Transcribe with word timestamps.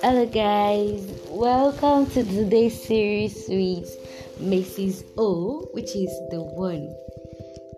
Hello, 0.00 0.26
guys. 0.30 1.02
Welcome 1.28 2.06
to 2.12 2.22
today's 2.22 2.86
series 2.86 3.34
with 3.48 3.90
Mrs. 4.40 5.02
O, 5.18 5.66
which 5.72 5.96
is 5.96 6.12
the 6.30 6.40
one. 6.54 6.94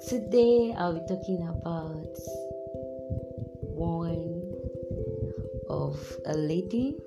Today, 0.06 0.74
I'll 0.76 0.92
be 0.92 1.00
talking 1.08 1.40
about 1.48 2.12
one 3.72 4.42
of 5.70 5.96
a 6.26 6.34
lady 6.36 6.98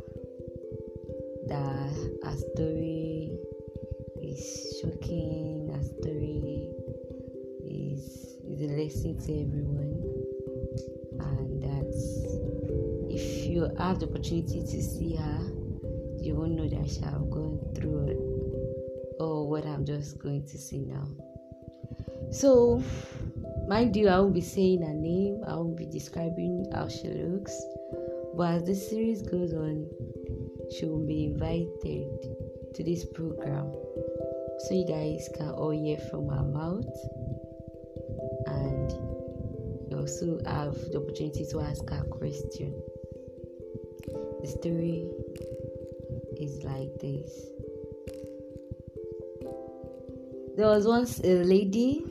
that 1.46 1.94
a 2.24 2.36
story 2.36 3.38
is 4.24 4.82
shocking, 4.82 5.70
a 5.78 5.84
story 5.84 6.57
is, 8.60 8.72
a 8.72 8.74
lesson 8.74 9.18
to 9.20 9.32
everyone, 9.42 9.94
and 11.20 11.64
that's 11.64 12.38
if 13.10 13.48
you 13.48 13.70
have 13.78 14.00
the 14.00 14.08
opportunity 14.08 14.62
to 14.62 14.82
see 14.82 15.16
her, 15.16 15.40
you 16.22 16.36
won't 16.36 16.54
know 16.54 16.68
that 16.68 16.90
she 16.90 17.02
have 17.02 17.30
gone 17.30 17.60
through 17.76 18.10
or 19.20 19.50
what 19.50 19.66
I'm 19.66 19.86
just 19.86 20.20
going 20.20 20.46
to 20.48 20.58
say 20.58 20.80
now. 20.80 21.08
So, 22.32 22.84
mind 23.68 23.96
you, 23.96 24.10
I 24.10 24.20
won't 24.20 24.34
be 24.34 24.42
saying 24.42 24.82
her 24.82 24.94
name, 24.94 25.44
I 25.48 25.56
won't 25.56 25.78
be 25.78 25.86
describing 25.86 26.66
how 26.74 26.88
she 26.88 27.08
looks, 27.08 27.56
but 28.36 28.56
as 28.56 28.64
the 28.66 28.76
series 28.76 29.22
goes 29.22 29.54
on, 29.54 29.88
she 30.72 30.86
will 30.86 31.06
be 31.06 31.26
invited 31.26 32.08
to 32.76 32.84
this 32.84 33.06
program 33.06 33.72
so 34.60 34.74
you 34.74 34.88
guys 34.88 35.30
can 35.36 35.50
all 35.50 35.70
hear 35.70 35.98
from 36.10 36.28
her 36.30 36.44
mouth 36.44 36.86
also 40.08 40.40
have 40.46 40.74
the 40.94 41.00
opportunity 41.02 41.46
to 41.52 41.60
ask 41.60 41.90
her 41.90 42.02
question. 42.04 42.74
The 44.42 44.48
story 44.48 45.06
is 46.40 46.64
like 46.64 46.98
this. 47.02 47.30
There 50.56 50.68
was 50.68 50.88
once 50.88 51.20
a 51.20 51.44
lady 51.44 52.06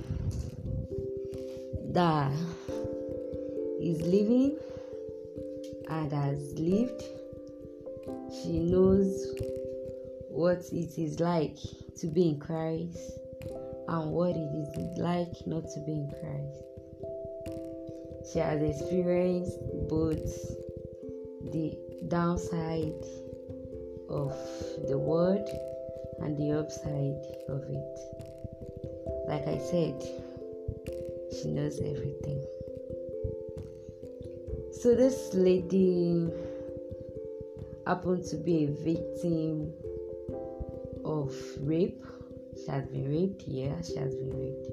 that 1.94 2.33
is 3.80 4.02
living 4.02 4.58
and 5.89 6.12
has 6.12 6.52
lived. 6.58 7.02
She 8.42 8.58
knows 8.58 9.34
what 10.28 10.62
it 10.70 10.98
is 10.98 11.19
like 11.19 11.56
to 12.00 12.08
be 12.08 12.28
in 12.28 12.41
Christ 12.41 12.98
and 13.89 14.11
what 14.11 14.36
it 14.36 14.78
is 14.78 14.98
like 14.98 15.33
not 15.47 15.62
to 15.62 15.80
be 15.86 15.92
in 15.92 16.11
Christ. 16.20 16.75
She 18.32 18.41
has 18.41 18.60
experienced 18.60 19.58
both 19.88 20.27
the 21.52 21.78
downside 22.08 23.05
of 24.08 24.33
the 24.88 24.98
world 24.98 25.48
and 26.20 26.36
the 26.36 26.58
upside 26.58 27.22
of 27.48 27.62
it. 27.68 27.98
Like 29.28 29.46
I 29.46 29.58
said, 29.58 30.02
she 31.33 31.50
knows 31.50 31.78
everything. 31.78 32.44
So 34.83 34.94
this 34.94 35.34
lady 35.34 36.28
happened 37.86 38.24
to 38.27 38.36
be 38.36 38.64
a 38.64 38.70
victim 38.84 39.72
of 41.05 41.34
rape. 41.61 42.05
She 42.56 42.70
has 42.70 42.86
been 42.86 43.08
raped, 43.08 43.42
yeah, 43.46 43.80
she 43.83 43.96
has 43.96 44.14
been 44.14 44.30
raped. 44.30 44.66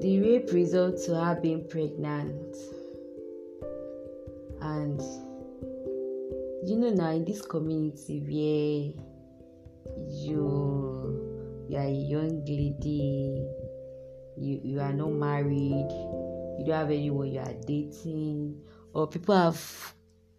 The 0.00 0.20
rape 0.20 0.52
resulted 0.52 1.04
to 1.06 1.14
her 1.14 1.34
being 1.40 1.66
pregnant. 1.68 2.56
And 4.60 5.00
you 6.66 6.76
know 6.76 6.90
now 6.90 7.10
in 7.10 7.24
this 7.24 7.42
community 7.42 8.20
where 8.20 9.04
you 10.10 11.66
you 11.68 11.76
are 11.76 11.82
a 11.82 11.90
young 11.90 12.44
lady 12.44 13.46
you 14.36 14.60
you 14.64 14.80
are 14.80 14.92
not 14.92 15.12
married 15.12 15.88
you 16.58 16.64
don't 16.66 16.74
have 16.74 16.90
anyone 16.90 17.28
you 17.28 17.38
are 17.38 17.54
dating 17.66 18.60
or 18.92 19.06
people 19.06 19.36
have 19.36 19.94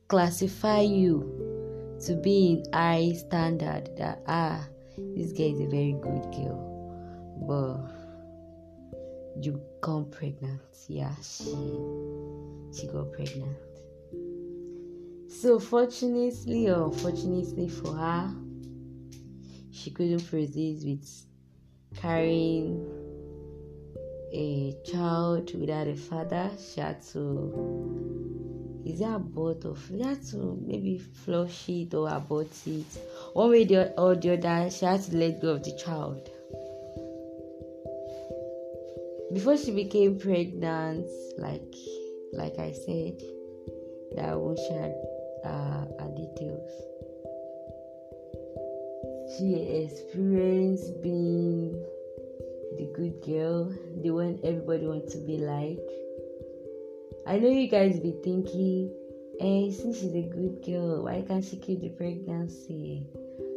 classified 0.07 0.89
you 0.89 1.97
to 2.05 2.15
be 2.15 2.51
in 2.51 2.73
high 2.73 3.13
standard 3.13 3.89
that 3.97 4.21
ah 4.27 4.67
this 5.15 5.31
girl 5.31 5.53
is 5.53 5.61
a 5.61 5.67
very 5.67 5.93
good 6.01 6.23
girl. 6.33 6.59
But 7.47 8.08
you 9.41 9.61
become 9.81 10.09
pregnant 10.11 10.61
yeah 10.87 11.13
she 11.21 11.53
she 12.73 12.87
got 12.87 13.11
pregnant 13.11 13.57
so, 15.29 15.59
fortunately 15.59 16.69
or 16.69 16.85
unfortunately 16.85 17.69
for 17.69 17.93
her, 17.93 18.33
she 19.71 19.91
couldn't 19.91 20.29
resist 20.33 20.85
with 20.85 21.25
carrying 21.95 22.83
a 24.33 24.75
child 24.83 25.53
without 25.57 25.87
a 25.87 25.95
father. 25.95 26.49
She 26.59 26.81
had 26.81 27.01
to, 27.13 28.81
is 28.85 28.99
it 28.99 29.05
abort 29.05 29.63
or 29.65 29.77
she 29.77 30.01
had 30.01 30.21
to 30.29 30.59
maybe 30.65 30.97
flush 30.97 31.69
it 31.69 31.93
or 31.93 32.09
abort 32.09 32.49
it. 32.65 32.85
One 33.33 33.51
way 33.51 33.63
or 33.97 34.15
the 34.15 34.33
other, 34.33 34.71
she 34.71 34.85
had 34.85 35.03
to 35.03 35.15
let 35.15 35.41
go 35.41 35.49
of 35.49 35.63
the 35.63 35.75
child. 35.77 36.27
Before 39.31 39.57
she 39.57 39.71
became 39.71 40.17
pregnant, 40.17 41.07
like 41.37 41.75
like 42.33 42.57
I 42.57 42.71
said, 42.71 43.21
that 44.15 44.25
I 44.25 44.35
won't 44.35 44.57
share 44.57 44.95
uh, 45.45 45.85
her 45.99 46.11
details. 46.15 46.71
She 49.37 49.53
experienced 49.85 51.01
being 51.03 51.73
the 52.77 52.91
good 52.95 53.21
girl, 53.23 53.71
the 54.01 54.09
one 54.09 54.39
everybody 54.43 54.87
wants 54.87 55.13
to 55.13 55.19
be 55.19 55.37
like. 55.37 55.79
I 57.27 57.37
know 57.37 57.49
you 57.49 57.67
guys 57.67 57.99
be 57.99 58.15
thinking, 58.23 58.91
hey, 59.39 59.71
since 59.71 59.99
she's 59.99 60.15
a 60.15 60.23
good 60.23 60.63
girl, 60.65 61.03
why 61.03 61.23
can't 61.27 61.45
she 61.45 61.57
keep 61.57 61.81
the 61.81 61.89
pregnancy? 61.89 63.05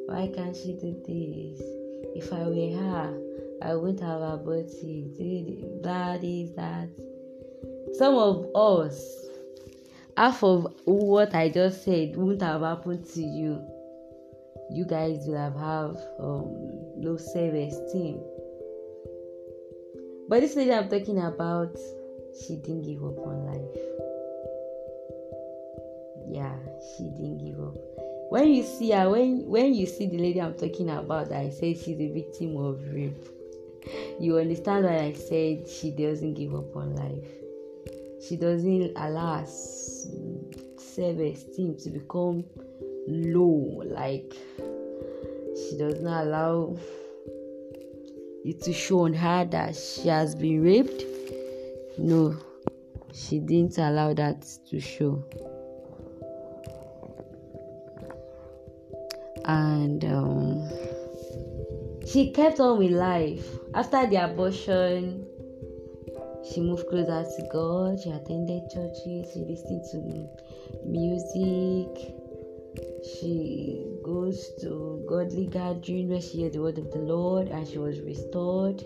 Why 0.07 0.31
can't 0.35 0.55
she 0.55 0.75
do 0.75 0.93
this? 1.03 1.82
If 2.15 2.33
I 2.33 2.45
were 2.45 2.77
her, 2.79 3.19
I 3.63 3.75
wouldn't 3.75 4.01
have 4.01 4.21
aborted. 4.21 5.83
That 5.83 6.23
is 6.23 6.55
that. 6.55 6.89
Some 7.95 8.15
of 8.15 8.49
us 8.55 9.27
half 10.17 10.43
of 10.43 10.73
what 10.85 11.35
I 11.35 11.49
just 11.49 11.85
said 11.85 12.17
wouldn't 12.17 12.43
have 12.43 12.63
happened 12.63 13.07
to 13.15 13.23
you. 13.23 13.61
You 14.71 14.85
guys 14.85 15.25
will 15.27 15.37
have 15.37 15.57
have 15.57 15.97
um, 16.19 16.55
low 16.97 17.17
self-esteem. 17.17 18.21
But 20.29 20.41
this 20.41 20.57
lady 20.57 20.73
I'm 20.73 20.89
talking 20.89 21.19
about, 21.19 21.77
she 22.41 22.57
didn't 22.57 22.83
give 22.83 23.05
up 23.05 23.19
on 23.19 23.47
life. 23.47 23.79
Yeah, 26.27 26.57
she 26.97 27.05
didn't 27.05 27.39
give 27.39 27.61
up. 27.61 28.12
When 28.33 28.49
you 28.49 28.63
see 28.63 28.93
her, 28.93 29.11
when 29.11 29.47
when 29.47 29.75
you 29.75 29.87
see 29.87 30.07
the 30.07 30.19
lady 30.19 30.41
I'm 30.41 30.55
talking 30.55 30.91
about, 30.91 31.33
I 31.33 31.51
said 31.51 31.77
she's 31.77 32.01
a 32.01 32.09
victim 32.09 32.57
of 32.57 32.83
rape. 32.93 33.29
You 34.19 34.39
understand 34.39 34.87
why 34.87 34.99
I 34.99 35.13
said 35.13 35.69
she 35.69 35.91
doesn't 35.91 36.35
give 36.35 36.55
up 36.55 36.75
on 36.77 36.95
life 36.97 37.43
she 38.27 38.37
doesn't 38.37 38.93
allow 38.97 39.45
self-esteem 39.45 41.77
to 41.77 41.91
become 41.91 42.45
low 43.09 43.83
like 43.85 44.33
she 45.57 45.77
does 45.77 46.01
not 46.01 46.27
allow 46.27 46.77
it 48.45 48.63
to 48.63 48.73
show 48.73 49.01
on 49.01 49.13
her 49.13 49.45
that 49.45 49.75
she 49.75 50.09
has 50.09 50.35
been 50.35 50.63
raped 50.63 51.05
no 51.99 52.37
she 53.13 53.41
didn't 53.41 53.77
allow 53.79 54.15
that 54.15 54.47
to 54.69 54.79
show 54.79 55.25
and 59.45 60.05
um, 60.05 60.69
she 62.07 62.31
kept 62.33 62.61
on 62.61 62.79
with 62.79 62.93
life 62.93 63.47
after 63.75 64.07
the 64.07 64.17
abortion 64.17 65.27
she 66.45 66.61
moved 66.61 66.89
closer 66.89 67.25
to 67.25 67.49
God. 67.53 68.01
She 68.01 68.11
attended 68.11 68.69
churches. 68.71 69.31
She 69.33 69.41
listened 69.41 69.85
to 69.93 70.29
music. 70.85 72.15
She 73.05 73.87
goes 74.03 74.51
to 74.63 75.05
godly 75.09 75.47
gathering 75.47 76.09
where 76.09 76.21
she 76.21 76.43
heard 76.43 76.55
the 76.55 76.61
word 76.61 76.79
of 76.79 76.91
the 76.91 76.99
Lord 76.99 77.49
and 77.49 77.67
she 77.67 77.79
was 77.79 78.01
restored. 78.01 78.85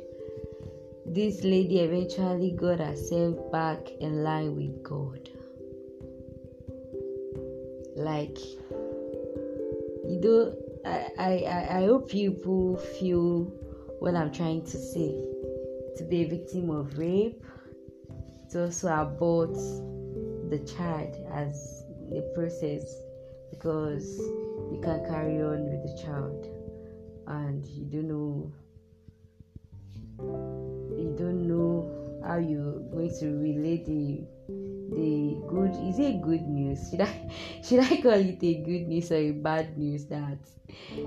This 1.07 1.45
lady 1.45 1.81
eventually 1.81 2.51
got 2.51 2.81
herself 2.81 3.51
back 3.51 3.89
in 4.01 4.23
line 4.23 4.55
with 4.55 4.83
God. 4.83 5.29
Like, 7.97 8.39
you 10.09 10.21
know, 10.21 10.57
I, 10.85 11.11
I, 11.19 11.79
I 11.79 11.87
hope 11.87 12.11
people 12.11 12.77
feel 12.77 13.45
what 13.99 14.15
I'm 14.15 14.33
trying 14.33 14.65
to 14.65 14.79
say. 14.79 15.23
To 15.97 16.05
be 16.05 16.25
a 16.25 16.29
victim 16.29 16.71
of 16.71 16.99
rape, 16.99 17.43
to 18.51 18.65
also 18.65 18.89
abort 18.89 19.55
the 20.51 20.59
child 20.77 21.17
as 21.33 21.85
a 22.13 22.21
process 22.35 22.85
because 23.51 24.19
you 24.71 24.81
can't 24.85 25.07
carry 25.07 25.43
on 25.43 25.65
with 25.65 25.83
the 25.83 26.03
child. 26.03 26.47
And 27.27 27.65
you 27.67 27.87
don't 27.87 28.09
know 28.09 28.53
you 30.19 31.15
don't 31.19 31.47
know 31.47 32.21
how 32.25 32.39
you're 32.39 32.81
going 32.91 33.13
to 33.21 33.27
relate 33.39 33.85
the 33.87 34.25
the 34.91 35.37
good 35.49 35.73
is 35.89 35.99
it 35.99 36.23
good 36.23 36.43
news? 36.43 36.91
Should 36.91 37.01
i 37.01 37.31
should 37.63 37.81
i 37.81 38.01
call 38.01 38.13
it 38.13 38.43
a 38.43 38.55
good 38.63 38.89
news 38.89 39.11
or 39.11 39.17
a 39.17 39.33
bad 39.33 39.77
news 39.77 40.07
that 40.07 40.39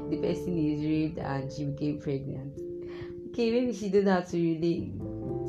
the 0.10 0.18
person 0.18 0.58
is 0.58 0.84
raped 0.84 1.20
and 1.20 1.52
she 1.52 1.66
became 1.66 2.00
pregnant? 2.00 2.60
Okay 3.30 3.52
maybe 3.52 3.74
she 3.74 3.90
didn't 3.90 4.14
have 4.14 4.30
to 4.30 4.38
relate 4.38 4.92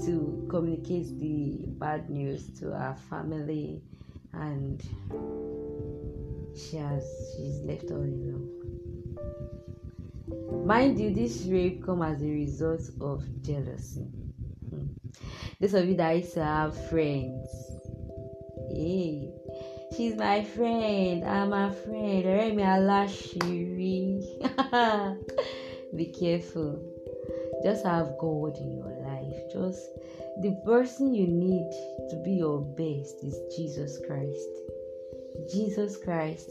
to 0.04 0.46
communicate 0.48 1.18
the 1.18 1.66
bad 1.78 2.08
news 2.08 2.48
to 2.60 2.70
her 2.70 2.96
family 3.08 3.82
and 4.32 4.82
she 6.54 6.76
has 6.76 7.04
she's 7.36 7.58
left 7.60 7.90
all 7.90 7.98
alone. 7.98 8.48
Mind 10.66 11.00
you 11.00 11.12
this 11.12 11.46
rape 11.46 11.84
come 11.84 12.02
as 12.02 12.22
a 12.22 12.26
result 12.26 12.82
of 13.00 13.24
jealousy. 13.42 14.06
Hmm. 14.70 14.86
those 15.58 15.74
of 15.74 15.88
you 15.88 15.96
that 15.96 16.16
used 16.16 16.36
have 16.36 16.76
friends 16.88 17.79
hey 18.70 19.28
she's 19.96 20.16
my 20.16 20.42
friend 20.42 21.24
i'm 21.24 21.52
a 21.52 21.72
friend. 21.72 22.56
Mi 22.56 22.62
aláṣìírí. 22.62 24.20
Be 25.96 26.06
careful. 26.06 26.78
Just 27.64 27.84
have 27.84 28.16
god 28.18 28.56
in 28.58 28.70
your 28.76 28.94
life. 29.10 29.36
Just 29.52 29.82
the 30.42 30.52
person 30.64 31.12
you 31.14 31.26
need 31.26 31.68
to 32.10 32.16
be 32.24 32.32
your 32.44 32.60
best 32.78 33.16
is 33.24 33.36
jesus 33.56 33.98
christ. 34.06 34.52
Jesus 35.52 35.96
christ 35.96 36.50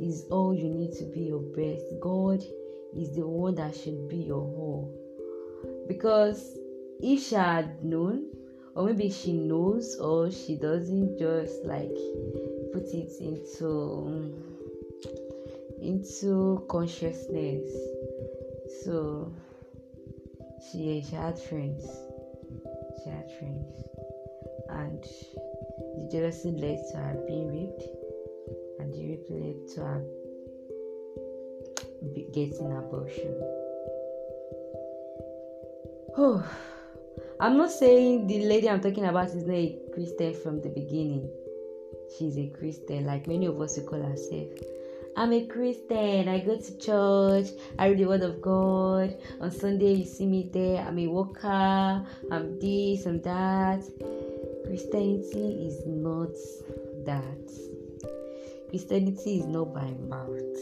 is 0.00 0.24
all 0.30 0.54
you 0.54 0.68
need 0.68 0.92
to 0.98 1.04
be 1.04 1.20
your 1.32 1.44
best. 1.54 1.84
God 2.00 2.42
is 2.96 3.14
the 3.14 3.26
one 3.26 3.54
that 3.56 3.76
should 3.76 4.08
be 4.08 4.16
your 4.16 4.40
whole 4.40 4.96
because 5.86 6.56
if 7.00 7.22
she 7.22 7.34
had 7.34 7.84
known 7.84 8.24
or 8.74 8.86
maybe 8.86 9.10
she 9.10 9.32
knows 9.32 9.96
or 9.96 10.30
she 10.30 10.56
doesn't 10.56 11.18
just 11.18 11.64
like 11.64 11.96
put 12.72 12.84
it 12.94 13.12
into 13.20 13.64
mm, 13.64 14.50
into 15.80 16.64
consciousness. 16.68 17.70
So 18.84 19.32
she 20.70 21.02
she 21.08 21.16
had 21.16 21.38
friends. 21.38 21.84
She 23.02 23.10
had 23.10 23.30
friends. 23.38 23.84
And 24.68 25.02
the 25.02 26.08
jealousy 26.12 26.52
led 26.52 26.78
to 26.92 26.96
her 26.98 27.24
being 27.26 27.48
raped. 27.48 27.82
And 28.78 28.92
the 28.94 29.08
rape 29.08 29.26
led 29.30 29.68
to 29.74 29.80
her 29.80 30.04
getting 32.32 32.72
abortion. 32.76 33.34
Oh 36.16 36.44
I'm 37.40 37.56
not 37.56 37.70
saying 37.70 38.26
the 38.26 38.44
lady 38.44 38.68
I'm 38.68 38.82
talking 38.82 39.06
about 39.06 39.28
is 39.28 39.46
not 39.46 39.54
a 39.54 39.78
Christian 39.94 40.34
from 40.42 40.60
the 40.60 40.68
beginning. 40.68 41.26
She's 42.18 42.36
a 42.36 42.48
Christian, 42.48 43.06
like 43.06 43.26
many 43.26 43.46
of 43.46 43.58
us 43.62 43.76
who 43.76 43.82
call 43.86 44.02
ourselves. 44.02 44.60
I'm 45.16 45.32
a 45.32 45.46
Christian. 45.46 46.28
I 46.28 46.40
go 46.40 46.58
to 46.58 46.78
church. 46.78 47.58
I 47.78 47.88
read 47.88 47.98
the 47.98 48.04
Word 48.04 48.22
of 48.24 48.42
God. 48.42 49.16
On 49.40 49.50
Sunday, 49.50 49.94
you 49.94 50.04
see 50.04 50.26
me 50.26 50.50
there. 50.52 50.84
I'm 50.86 50.98
a 50.98 51.06
worker. 51.06 52.04
I'm 52.30 52.60
this. 52.60 53.06
I'm 53.06 53.22
that. 53.22 53.84
Christianity 54.66 55.66
is 55.66 55.80
not 55.86 56.36
that. 57.06 58.68
Christianity 58.68 59.38
is 59.38 59.46
not 59.46 59.72
by 59.72 59.90
mouth. 60.08 60.60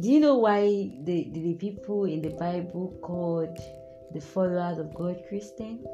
Do 0.00 0.08
you 0.10 0.18
know 0.18 0.38
why 0.38 0.62
the, 1.04 1.30
the, 1.30 1.40
the 1.40 1.54
people 1.54 2.06
in 2.06 2.22
the 2.22 2.30
Bible 2.30 2.98
called 3.00 3.56
the 4.12 4.20
followers 4.20 4.78
of 4.78 4.92
God 4.94 5.22
Christian 5.28 5.84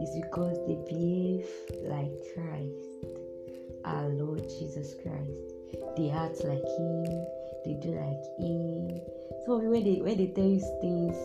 is 0.00 0.10
because 0.22 0.58
they 0.66 0.76
behave 0.86 1.46
like 1.84 2.12
Christ, 2.34 3.06
our 3.84 4.08
Lord 4.08 4.42
Jesus 4.42 4.94
Christ. 5.02 5.54
They 5.96 6.10
act 6.10 6.44
like 6.44 6.64
Him, 6.76 7.04
they 7.64 7.74
do 7.80 7.96
like 7.96 8.24
Him. 8.38 9.00
So 9.46 9.58
when 9.58 9.84
they 9.84 10.00
when 10.02 10.16
they 10.18 10.28
tell 10.28 10.44
you 10.44 10.60
things 10.80 11.16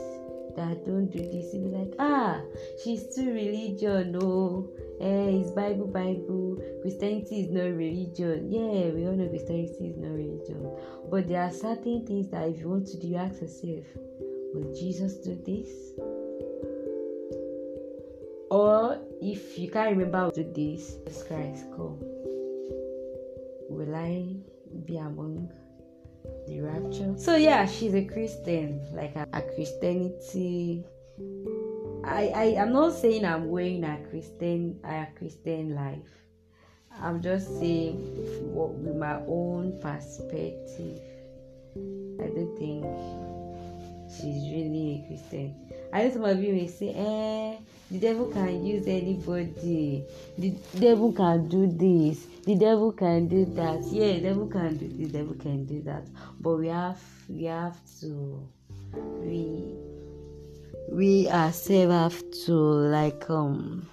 that 0.56 0.85
don't 0.85 1.07
do 1.07 1.19
this, 1.19 1.53
you 1.53 1.62
be 1.62 1.75
like, 1.75 1.94
ah, 2.00 2.41
she's 2.83 3.13
too 3.15 3.31
religious. 3.31 4.07
No, 4.07 4.69
eh, 5.01 5.41
it's 5.41 5.51
Bible, 5.51 5.88
Bible. 5.88 6.62
Christianity 6.81 7.41
is 7.41 7.50
not 7.51 7.75
religion. 7.75 8.51
Yeah, 8.51 8.91
we 8.91 9.07
all 9.07 9.15
know 9.15 9.27
Christianity 9.27 9.88
is 9.88 9.97
not 9.97 10.12
religion. 10.12 10.71
But 11.09 11.27
there 11.27 11.44
are 11.44 11.51
certain 11.51 12.05
things 12.05 12.29
that 12.29 12.47
if 12.47 12.59
you 12.59 12.69
want 12.69 12.88
to 12.88 12.97
do, 12.97 13.07
you 13.07 13.17
ask 13.17 13.41
yourself, 13.41 13.85
Will 14.54 14.74
Jesus 14.74 15.16
do 15.18 15.36
this? 15.46 15.69
Or 18.50 18.98
if 19.22 19.60
you 19.60 19.69
can't 19.69 19.96
remember 19.96 20.31
to 20.31 20.44
do 20.44 20.54
this, 20.54 20.98
Jesus 21.06 21.24
Christ, 21.24 21.66
come. 21.75 22.00
Will 23.69 23.96
I 23.96 24.36
be 24.86 24.98
among 24.98 25.51
the 26.48 26.62
rapture? 26.62 27.13
So 27.18 27.36
yeah, 27.36 27.66
she's 27.68 27.94
a 27.94 28.04
Christian, 28.04 28.81
like 28.94 29.16
a, 29.16 29.28
a 29.34 29.42
Christianity. 29.42 30.84
I, 32.04 32.31
I 32.34 32.44
I'm 32.60 32.74
not 32.74 32.94
saying 32.94 33.25
I'm 33.25 33.50
wearing 33.50 33.84
a 33.84 34.00
Christian 34.10 34.80
a 34.84 35.07
Christian 35.16 35.75
life. 35.75 36.10
I'm 37.00 37.22
just 37.22 37.60
saying 37.60 37.98
what 38.51 38.74
with 38.74 38.96
my 38.96 39.22
own 39.28 39.80
perspective. 39.80 41.00
I 42.19 42.28
don't 42.34 42.57
think 42.57 43.28
she's 44.09 44.51
really 44.51 45.03
a 45.03 45.07
Christian. 45.07 45.56
I 45.91 46.03
know 46.03 46.11
some 46.13 46.25
of 46.25 46.44
you 46.44 46.53
may 46.53 46.67
say, 46.67 46.89
eh, 46.89 47.57
the 47.91 47.97
devil 47.97 48.27
can 48.27 48.63
use 48.63 48.85
anybody. 48.88 50.03
The 50.38 50.50
devil 50.79 51.11
can 51.11 51.47
do 51.47 51.65
this. 51.65 52.25
The 52.45 52.56
devil 52.56 52.91
can 52.91 53.27
do 53.27 53.45
that. 53.56 53.81
Yeah, 53.91 54.13
the 54.13 54.19
devil 54.21 54.47
can 54.47 54.77
do 54.77 54.88
this. 54.88 55.11
The 55.11 55.17
devil 55.17 55.33
can 55.35 55.65
do 55.65 55.81
that. 55.83 56.07
But 56.39 56.57
we 56.57 56.67
have 56.67 57.01
we 57.27 57.45
have 57.45 57.77
to 58.01 58.47
we 58.94 59.75
we 60.91 61.27
ourselves 61.29 61.94
have 61.94 62.31
to 62.45 62.53
like 62.53 63.29
um 63.29 63.88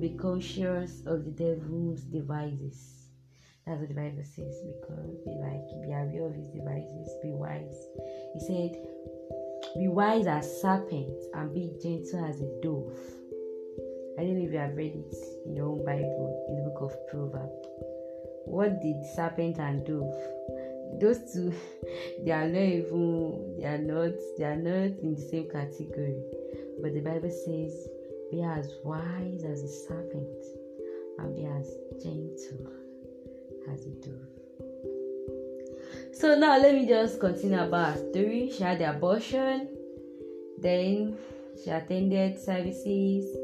be 0.00 0.10
conscious 0.10 1.02
of 1.06 1.24
the 1.24 1.30
devil's 1.30 2.00
devices. 2.02 2.95
That's 3.66 3.80
what 3.80 3.88
the 3.88 3.94
Bible 3.94 4.22
says. 4.22 4.62
Because 4.62 5.18
be 5.26 5.34
like, 5.42 5.66
be 5.82 5.90
aware 5.90 6.28
of 6.28 6.34
his 6.36 6.46
devices, 6.54 7.10
be 7.20 7.32
wise. 7.34 7.74
He 8.34 8.40
said, 8.46 8.78
Be 9.76 9.88
wise 9.88 10.28
as 10.28 10.60
serpents 10.60 11.26
and 11.34 11.52
be 11.52 11.74
gentle 11.82 12.24
as 12.24 12.40
a 12.40 12.48
dove. 12.62 12.96
I 14.18 14.22
don't 14.22 14.38
know 14.38 14.46
if 14.46 14.52
you 14.52 14.58
have 14.58 14.76
read 14.76 14.94
it 14.94 15.16
in 15.46 15.56
your 15.56 15.66
own 15.66 15.84
Bible, 15.84 16.46
in 16.48 16.62
the 16.62 16.70
book 16.70 16.80
of 16.80 17.08
Proverbs. 17.10 17.66
What 18.46 18.80
did 18.80 19.04
serpent 19.16 19.58
and 19.58 19.84
dove? 19.84 20.14
Those 21.00 21.18
two, 21.32 21.52
they 22.24 22.30
are 22.30 22.46
not 22.46 22.62
even, 22.62 23.56
they 23.58 23.66
are 23.66 23.78
not, 23.78 24.14
they 24.38 24.44
are 24.44 24.54
not 24.54 24.96
in 25.02 25.16
the 25.16 25.20
same 25.20 25.50
category. 25.50 26.22
But 26.80 26.94
the 26.94 27.00
Bible 27.00 27.30
says, 27.30 27.88
be 28.30 28.42
as 28.42 28.70
wise 28.84 29.42
as 29.42 29.62
a 29.62 29.68
serpent 29.68 30.44
and 31.18 31.34
be 31.34 31.46
as 31.46 31.74
gentle 32.00 32.85
as 33.72 33.86
a 33.86 33.90
dove. 33.90 34.36
So 36.12 36.34
now 36.34 36.58
let 36.58 36.74
me 36.74 36.86
just 36.86 37.20
continue 37.20 37.60
about 37.60 37.94
her 37.94 38.10
story. 38.10 38.50
She 38.56 38.62
had 38.62 38.78
the 38.78 38.90
abortion, 38.90 39.68
then 40.58 41.18
she 41.62 41.70
attended 41.70 42.38
services, 42.38 43.36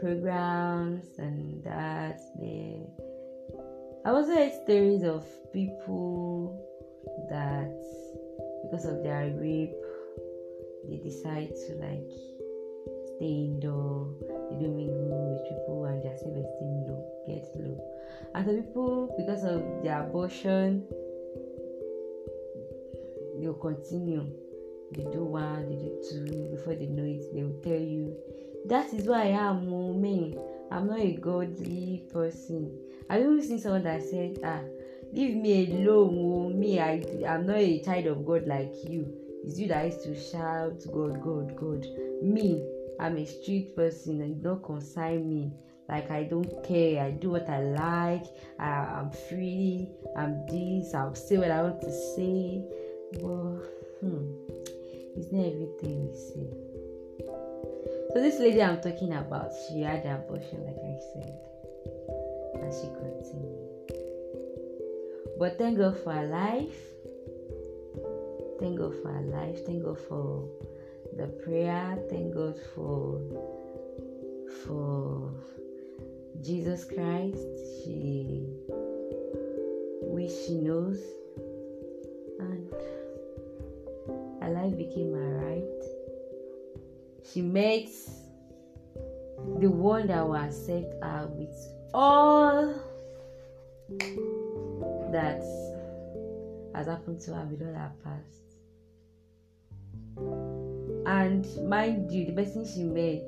programs, 0.00 1.04
and 1.18 1.62
that. 1.64 2.20
I 4.04 4.10
also 4.10 4.34
heard 4.34 4.52
stories 4.64 5.02
of 5.02 5.24
people 5.52 6.62
that 7.28 7.72
because 8.62 8.86
of 8.86 9.02
their 9.02 9.32
rape, 9.36 9.74
they 10.88 10.98
decide 10.98 11.50
to 11.66 11.74
like 11.74 12.10
stay 13.16 13.26
indoor, 13.26 14.08
they 14.50 14.56
don't 14.56 14.76
mingle 14.76 15.32
with 15.32 15.48
people, 15.48 15.84
and 15.86 16.02
their 16.02 16.16
self-esteem 16.16 16.86
low, 16.86 17.04
gets 17.26 17.48
low. 17.56 17.80
And 18.34 18.46
some 18.46 18.56
people, 18.56 19.14
because 19.16 19.44
of 19.44 19.62
their 19.82 20.02
abortion, 20.02 20.84
they'll 23.40 23.54
continue. 23.54 24.26
They 24.92 25.02
do 25.04 25.24
one, 25.24 25.68
they 25.68 25.76
do 25.76 25.98
two, 26.08 26.48
before 26.50 26.74
they 26.74 26.86
know 26.86 27.04
it, 27.04 27.34
they 27.34 27.42
will 27.42 27.60
tell 27.62 27.72
you, 27.72 28.16
That 28.66 28.92
is 28.94 29.06
why 29.06 29.22
I 29.22 29.50
am 29.50 29.72
oh, 29.72 29.92
me. 29.92 30.36
I'm 30.70 30.86
not 30.86 31.00
a 31.00 31.12
godly 31.12 32.04
person. 32.12 32.76
I've 33.08 33.22
even 33.22 33.42
seen 33.42 33.58
someone 33.60 33.84
that 33.84 34.02
said, 34.02 34.38
Ah, 34.44 34.60
leave 35.12 35.36
me 35.36 35.72
alone, 35.72 36.16
oh, 36.18 36.48
me, 36.50 36.80
I, 36.80 37.02
I'm 37.28 37.46
not 37.46 37.56
a 37.56 37.80
child 37.80 38.06
of 38.06 38.26
God 38.26 38.46
like 38.46 38.74
you. 38.88 39.12
It's 39.44 39.58
you 39.58 39.68
that 39.68 39.86
used 39.86 40.02
to 40.04 40.18
shout, 40.18 40.82
God, 40.92 41.22
God, 41.22 41.56
God. 41.56 41.86
Me, 42.22 42.64
I'm 42.98 43.16
a 43.16 43.26
street 43.26 43.76
person 43.76 44.20
and 44.22 44.42
don't 44.42 44.62
consign 44.62 45.28
me. 45.28 45.52
Like 45.88 46.10
I 46.10 46.24
don't 46.24 46.64
care. 46.64 47.04
I 47.04 47.10
do 47.10 47.30
what 47.30 47.48
I 47.48 47.60
like. 47.60 48.26
I, 48.58 49.00
am 49.00 49.10
free. 49.10 49.88
I'm 50.16 50.46
this. 50.46 50.94
I'll 50.94 51.14
say 51.14 51.38
what 51.38 51.50
I 51.50 51.62
want 51.62 51.80
to 51.82 51.92
say. 51.92 52.64
But 53.12 53.62
hmm, 54.00 54.26
it's 55.16 55.30
not 55.30 55.46
everything 55.46 56.08
we 56.08 56.12
say. 56.14 56.66
So 58.12 58.22
this 58.22 58.40
lady 58.40 58.62
I'm 58.62 58.80
talking 58.80 59.12
about, 59.12 59.52
she 59.68 59.82
had 59.82 60.04
an 60.04 60.16
abortion, 60.16 60.64
like 60.64 60.78
I 60.78 60.98
said, 61.12 61.34
and 62.54 62.72
she 62.72 62.88
continued. 62.96 63.66
But 65.38 65.58
thank 65.58 65.78
God 65.78 65.98
for 66.02 66.12
her 66.14 66.26
life. 66.26 66.78
Thank 68.58 68.78
God 68.78 68.94
for 69.02 69.12
her 69.12 69.20
life. 69.20 69.66
Thank 69.66 69.84
God 69.84 70.00
for 70.00 70.48
the 71.16 71.26
prayer. 71.26 71.98
Thank 72.10 72.34
God 72.34 72.56
for 72.74 73.20
for 74.64 75.32
Jesus 76.42 76.84
Christ. 76.84 77.38
She 77.84 78.46
which 80.02 80.32
she 80.46 80.54
knows 80.54 81.00
and 82.38 82.70
her 84.40 84.50
life 84.50 84.76
became 84.76 85.14
alright. 85.14 85.64
She 87.32 87.42
met 87.42 87.88
the 89.60 89.68
one 89.68 90.06
that 90.08 90.26
was 90.26 90.66
set 90.66 90.84
her 91.02 91.28
with 91.34 91.54
all 91.92 92.74
that 95.12 95.42
has 96.74 96.86
happened 96.86 97.20
to 97.20 97.34
her 97.34 97.46
with 97.46 97.62
all 97.62 97.74
her 97.74 97.92
past. 98.04 98.45
And 101.06 101.46
mind 101.68 102.10
you, 102.10 102.26
the 102.26 102.32
person 102.32 102.66
she 102.66 102.82
met 102.82 103.22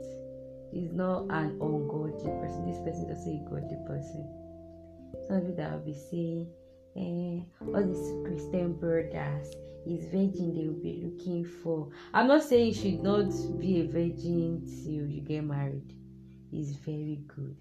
is 0.73 0.93
not 0.93 1.27
an 1.31 1.59
ungodly 1.61 2.25
person. 2.25 2.67
This 2.67 2.79
person 2.79 3.09
is 3.09 3.19
also 3.19 3.31
a 3.31 3.49
godly 3.49 3.79
person. 3.87 4.29
Some 5.27 5.37
of 5.37 5.45
you 5.45 5.55
that 5.55 5.73
will 5.73 5.87
be 5.87 5.95
saying, 5.95 6.49
eh, 6.97 7.41
all 7.73 7.87
these 7.87 8.13
Christian 8.27 8.73
brothers 8.75 9.55
is 9.87 10.05
virgin 10.07 10.55
they 10.55 10.67
will 10.67 10.83
be 10.83 11.03
looking 11.05 11.45
for. 11.45 11.89
I'm 12.13 12.27
not 12.27 12.43
saying 12.43 12.67
you 12.67 12.75
should 12.75 13.03
not 13.03 13.31
be 13.59 13.81
a 13.81 13.87
virgin 13.87 14.67
till 14.67 15.07
you 15.07 15.21
get 15.21 15.45
married. 15.45 15.95
It's 16.53 16.73
very 16.73 17.21
good, 17.29 17.57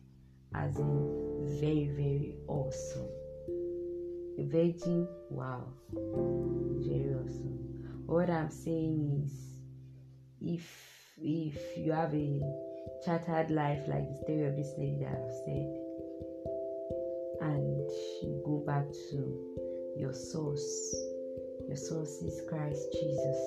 as 0.56 0.78
in 0.78 1.60
very, 1.60 1.90
very 1.96 2.36
awesome. 2.48 3.08
A 4.40 4.44
virgin, 4.46 5.08
wow, 5.30 5.68
very 5.92 7.14
awesome. 7.14 8.04
What 8.08 8.30
I'm 8.30 8.50
saying 8.50 9.24
is, 9.26 9.57
if 10.42 10.88
if 11.20 11.78
you 11.78 11.92
have 11.92 12.14
a 12.14 12.42
chartered 13.04 13.50
life 13.50 13.88
like 13.88 14.08
the 14.08 14.18
story 14.24 14.46
of 14.46 14.56
this 14.56 14.74
lady 14.78 15.00
that 15.02 15.18
I've 15.18 15.34
said, 15.46 15.68
and 17.42 17.90
you 18.22 18.42
go 18.46 18.64
back 18.66 18.86
to 19.10 19.96
your 19.98 20.14
source, 20.14 20.96
your 21.68 21.76
source 21.76 22.22
is 22.22 22.42
Christ 22.48 22.86
Jesus, 22.94 23.42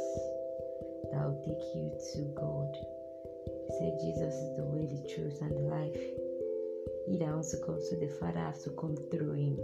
that 1.12 1.22
will 1.22 1.40
take 1.46 1.62
you 1.74 1.92
to 2.14 2.34
God. 2.34 2.74
Said 3.78 3.98
Jesus 4.02 4.34
is 4.34 4.56
the 4.56 4.64
way, 4.64 4.86
the 4.86 5.14
truth, 5.14 5.40
and 5.42 5.52
the 5.52 5.62
life. 5.70 5.96
He 7.06 7.18
that 7.18 7.28
wants 7.28 7.52
to 7.52 7.58
come 7.64 7.78
to 7.78 7.96
the 7.96 8.12
Father 8.18 8.40
has 8.40 8.64
to 8.64 8.70
come 8.70 8.96
through 9.10 9.32
him. 9.32 9.58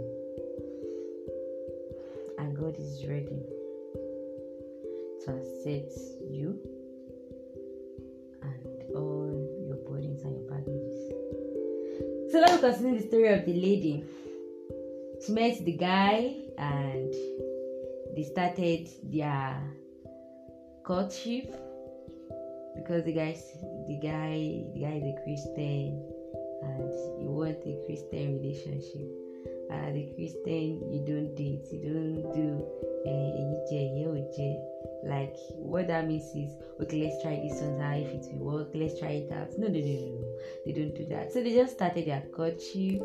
And 2.39 2.55
God 2.55 2.75
is 2.79 3.05
ready 3.05 3.43
to 5.25 5.35
accept 5.35 5.99
you 6.29 6.76
So 12.37 12.41
let's 12.41 12.61
continue 12.61 13.01
the 13.01 13.07
story 13.07 13.33
of 13.33 13.45
the 13.47 13.53
lady. 13.53 14.03
She 15.25 15.31
met 15.31 15.57
the 15.65 15.71
guy 15.71 16.35
and 16.59 17.11
they 18.15 18.29
started 18.31 18.87
their 19.01 19.59
courtship 20.83 21.49
because 22.75 23.05
the 23.05 23.13
guy 23.13 23.33
the 23.87 23.97
guy 23.97 24.69
the 24.71 24.81
guy 24.85 25.01
is 25.01 25.07
a 25.09 25.17
Christian 25.23 25.97
and 26.61 26.93
he 27.17 27.25
wants 27.25 27.65
a 27.65 27.73
Christian 27.87 28.37
relationship. 28.37 29.09
As 29.71 29.95
a 29.95 30.13
Christian 30.13 30.93
you 30.93 31.01
don't 31.09 31.33
date, 31.33 31.65
you 31.73 31.89
don't 31.89 32.21
do 32.37 32.61
uh, 33.03 33.37
like 35.07 35.35
what 35.55 35.87
that 35.87 36.07
means 36.07 36.23
is 36.35 36.51
okay 36.81 37.03
let's 37.03 37.21
try 37.23 37.35
this 37.35 37.61
one 37.61 37.81
out 37.81 37.97
if 37.97 38.27
it 38.27 38.37
will 38.37 38.57
work. 38.57 38.69
Let's 38.73 38.99
try 38.99 39.23
it 39.23 39.31
out. 39.31 39.57
No 39.57 39.67
no 39.67 39.79
no 39.79 39.93
no 39.95 40.19
no. 40.19 40.37
They 40.65 40.73
don't 40.73 40.95
do 40.95 41.05
that. 41.09 41.31
So 41.31 41.41
they 41.41 41.53
just 41.53 41.73
started 41.73 42.05
their 42.05 42.23
courtship 42.35 43.01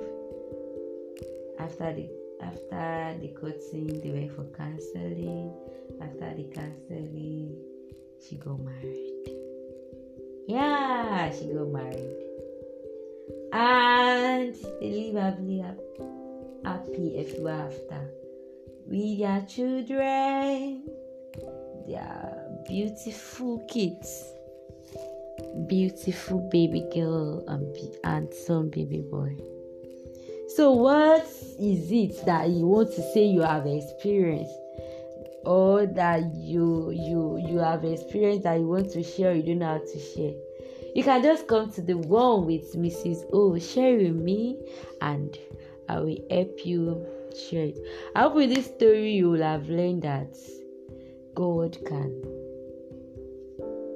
after 1.58 1.92
the 1.94 2.10
after 2.42 3.18
the 3.20 3.28
courting 3.38 4.00
they 4.00 4.10
went 4.10 4.34
for 4.34 4.44
counseling. 4.56 5.52
After 6.00 6.34
the 6.34 6.44
counseling 6.52 7.56
she 8.20 8.36
got 8.36 8.58
married. 8.58 9.30
Yeah 10.48 11.30
she 11.32 11.46
got 11.46 11.68
married. 11.68 12.18
And 13.52 14.54
they 14.80 15.12
live 15.12 15.14
happily 15.14 15.64
happy 16.64 17.18
ever 17.18 17.48
after. 17.50 18.10
With 18.86 19.18
their 19.18 19.46
children 19.48 20.82
they 21.86 21.94
are 21.94 22.48
beautiful 22.66 23.58
kids, 23.68 24.24
beautiful 25.66 26.48
baby 26.50 26.86
girl 26.94 27.44
and 27.48 27.76
handsome 28.04 28.70
baby 28.70 29.00
boy. 29.00 29.36
So, 30.54 30.72
what 30.72 31.26
is 31.58 31.90
it 31.90 32.26
that 32.26 32.50
you 32.50 32.66
want 32.66 32.90
to 32.94 33.02
say 33.12 33.24
you 33.24 33.40
have 33.40 33.66
experienced, 33.66 34.54
or 35.44 35.86
that 35.86 36.34
you 36.34 36.90
you 36.90 37.42
you 37.48 37.58
have 37.58 37.84
experienced 37.84 38.44
that 38.44 38.60
you 38.60 38.68
want 38.68 38.90
to 38.92 39.02
share? 39.02 39.34
You 39.34 39.42
don't 39.42 39.58
know 39.60 39.66
how 39.66 39.78
to 39.78 39.98
share. 39.98 40.34
You 40.94 41.02
can 41.02 41.22
just 41.22 41.46
come 41.46 41.72
to 41.72 41.80
the 41.80 41.96
one 41.96 42.44
with 42.44 42.74
Mrs. 42.76 43.24
O. 43.32 43.58
Share 43.58 43.96
with 43.96 44.14
me, 44.14 44.58
and 45.00 45.36
I 45.88 46.00
will 46.00 46.18
help 46.30 46.66
you 46.66 47.06
share 47.34 47.66
it. 47.66 47.78
I 48.14 48.22
hope 48.22 48.34
with 48.34 48.54
this 48.54 48.66
story 48.66 49.12
you 49.12 49.30
will 49.30 49.42
have 49.42 49.70
learned 49.70 50.02
that 50.02 50.36
God 51.34 51.78
can 51.86 52.22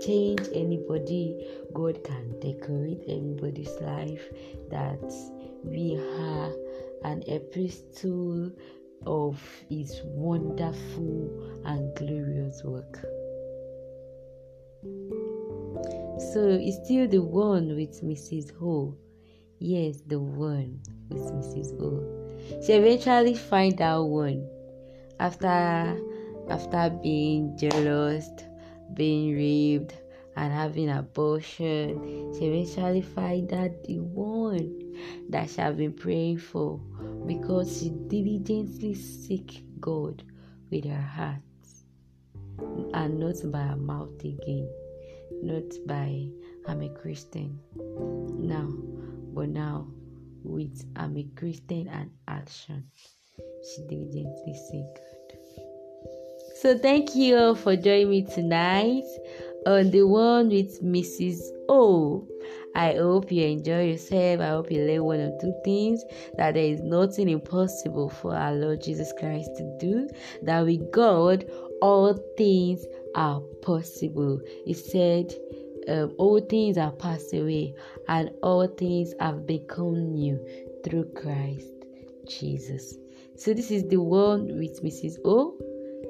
change 0.00 0.40
anybody, 0.54 1.46
God 1.74 2.02
can 2.04 2.38
decorate 2.40 3.02
anybody's 3.08 3.72
life, 3.80 4.28
that 4.70 5.12
we 5.64 5.96
are 5.96 6.52
an 7.04 7.22
epistle 7.26 8.50
of 9.06 9.40
His 9.68 10.00
wonderful 10.04 11.60
and 11.64 11.94
glorious 11.96 12.62
work. 12.64 12.98
So 16.32 16.48
it's 16.48 16.84
still 16.84 17.08
the 17.08 17.22
one 17.22 17.74
with 17.76 18.02
Mrs. 18.02 18.52
O. 18.62 18.96
Yes, 19.58 20.00
the 20.06 20.18
one 20.18 20.80
with 21.10 21.22
Mrs. 21.32 21.80
O. 21.80 22.62
She 22.64 22.72
eventually 22.72 23.34
find 23.34 23.80
out 23.80 24.04
one 24.04 24.48
after 25.18 25.98
after 26.50 26.90
being 27.02 27.56
jealous, 27.56 28.28
being 28.94 29.34
raped, 29.34 29.94
and 30.36 30.52
having 30.52 30.90
abortion, 30.90 32.32
she 32.34 32.46
eventually 32.46 33.00
find 33.00 33.52
out 33.52 33.70
the 33.84 33.98
one 34.00 34.94
that 35.30 35.48
she 35.48 35.60
have 35.60 35.78
been 35.78 35.92
praying 35.92 36.38
for 36.38 36.78
because 37.26 37.80
she 37.80 37.90
diligently 38.08 38.94
seek 38.94 39.64
God 39.80 40.22
with 40.70 40.84
her 40.84 41.00
heart 41.00 41.40
and 42.94 43.18
not 43.18 43.36
by 43.50 43.62
her 43.62 43.76
mouth 43.76 44.18
again, 44.20 44.68
not 45.42 45.64
by 45.86 46.28
I'm 46.68 46.82
a 46.82 46.88
Christian. 46.90 47.58
Now, 48.38 48.68
but 49.34 49.48
now 49.48 49.88
with 50.42 50.84
I'm 50.96 51.16
a 51.16 51.24
Christian 51.34 51.88
and 51.88 52.10
action, 52.28 52.90
she 53.36 53.86
diligently 53.88 54.54
seek 54.70 55.02
so 56.62 56.76
thank 56.78 57.14
you 57.14 57.36
all 57.36 57.54
for 57.54 57.76
joining 57.76 58.08
me 58.08 58.22
tonight 58.22 59.04
on 59.66 59.90
the 59.90 60.02
one 60.04 60.48
with 60.48 60.82
Mrs. 60.82 61.38
O. 61.68 62.26
I 62.74 62.94
hope 62.94 63.30
you 63.30 63.44
enjoy 63.44 63.90
yourself. 63.90 64.40
I 64.40 64.48
hope 64.48 64.70
you 64.70 64.80
learn 64.82 65.04
one 65.04 65.20
or 65.20 65.38
two 65.38 65.54
things 65.64 66.02
that 66.38 66.54
there 66.54 66.64
is 66.64 66.80
nothing 66.80 67.28
impossible 67.28 68.08
for 68.08 68.34
our 68.34 68.54
Lord 68.54 68.82
Jesus 68.82 69.12
Christ 69.18 69.50
to 69.58 69.76
do. 69.78 70.08
That 70.44 70.64
with 70.64 70.90
God, 70.92 71.44
all 71.82 72.14
things 72.38 72.86
are 73.14 73.40
possible. 73.60 74.40
He 74.64 74.72
said, 74.72 75.34
um, 75.88 76.14
All 76.16 76.40
things 76.40 76.78
are 76.78 76.92
passed 76.92 77.34
away, 77.34 77.74
and 78.08 78.30
all 78.42 78.66
things 78.66 79.12
have 79.20 79.46
become 79.46 80.14
new 80.14 80.38
through 80.84 81.10
Christ 81.14 81.68
Jesus. 82.26 82.96
So, 83.36 83.52
this 83.52 83.70
is 83.70 83.86
the 83.88 83.98
one 83.98 84.46
with 84.58 84.82
Mrs. 84.82 85.18
O 85.24 85.58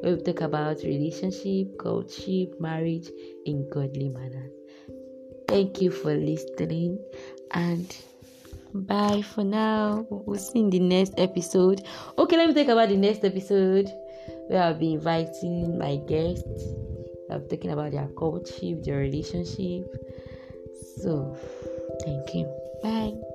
we 0.02 0.16
talk 0.22 0.40
about 0.40 0.82
relationship, 0.82 1.78
courtship, 1.78 2.60
marriage 2.60 3.08
in 3.44 3.68
godly 3.70 4.08
manner. 4.08 4.50
Thank 5.48 5.80
you 5.80 5.90
for 5.90 6.14
listening 6.14 6.98
and 7.52 7.96
bye 8.74 9.22
for 9.22 9.44
now. 9.44 10.06
We'll 10.10 10.38
see 10.38 10.60
in 10.60 10.70
the 10.70 10.80
next 10.80 11.14
episode. 11.18 11.86
Okay, 12.18 12.36
let 12.36 12.48
me 12.48 12.54
talk 12.54 12.72
about 12.72 12.88
the 12.88 12.96
next 12.96 13.24
episode 13.24 13.90
where 14.48 14.62
I'll 14.62 14.74
be 14.74 14.94
inviting 14.94 15.78
my 15.78 15.96
guests. 16.08 16.64
I'm 17.30 17.48
talking 17.48 17.70
about 17.70 17.92
their 17.92 18.08
courtship, 18.08 18.84
their 18.84 18.98
relationship. 18.98 19.86
So, 21.02 21.36
thank 22.04 22.34
you. 22.34 22.46
Bye. 22.82 23.25